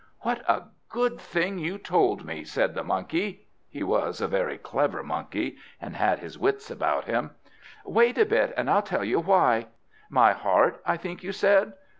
"What 0.21 0.41
a 0.49 0.63
good 0.89 1.19
thing 1.21 1.59
you 1.59 1.77
told 1.77 2.25
me!" 2.25 2.43
said 2.43 2.73
the 2.73 2.83
Monkey. 2.83 3.45
(He 3.69 3.83
was 3.83 4.19
a 4.19 4.27
very 4.27 4.57
clever 4.57 5.03
Monkey, 5.03 5.57
and 5.79 5.95
had 5.95 6.17
his 6.17 6.39
wits 6.39 6.71
about 6.71 7.05
him.) 7.05 7.35
"Wait 7.85 8.17
a 8.17 8.25
bit, 8.25 8.51
and 8.57 8.67
I'll 8.67 8.81
tell 8.81 9.03
you 9.03 9.19
why. 9.19 9.67
My 10.09 10.33
heart, 10.33 10.81
I 10.87 10.97
think 10.97 11.21
you 11.21 11.31
said? 11.31 11.73